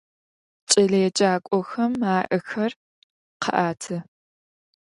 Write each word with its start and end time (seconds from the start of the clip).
Кӏэлэеджакӏохэм 0.69 1.93
аӏэхэр 2.15 2.71
къаӏэты. 3.41 3.97